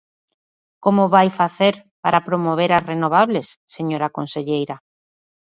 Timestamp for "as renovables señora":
2.77-4.13